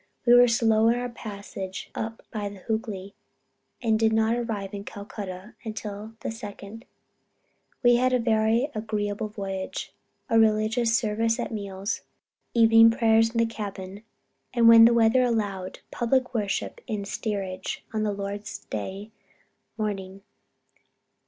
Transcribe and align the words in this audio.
We 0.25 0.33
were 0.33 0.47
slow 0.47 0.87
in 0.87 0.95
our 0.95 1.09
passage 1.09 1.91
up 1.93 2.23
the 2.31 2.39
Hoogly, 2.67 3.13
and 3.83 3.99
did 3.99 4.11
not 4.13 4.35
arrive 4.35 4.73
in 4.73 4.83
Calcutta 4.83 5.53
until 5.63 6.15
the 6.21 6.29
2d 6.29 6.63
inst. 6.63 6.85
We 7.83 7.97
had 7.97 8.11
a 8.11 8.17
very 8.17 8.71
agreeable 8.73 9.27
voyage, 9.27 9.93
religious 10.27 10.97
service 10.97 11.39
at 11.39 11.51
meals, 11.51 12.01
evening 12.55 12.89
prayers 12.89 13.29
in 13.29 13.37
the 13.37 13.45
cabin, 13.45 14.01
and 14.55 14.67
when 14.67 14.85
the 14.85 14.93
weather 14.95 15.21
allowed, 15.21 15.81
public 15.91 16.33
worship 16.33 16.81
in 16.87 17.01
the 17.01 17.05
steerage 17.07 17.85
on 17.93 18.03
Lord's 18.05 18.57
day 18.57 19.11
morning 19.77 20.23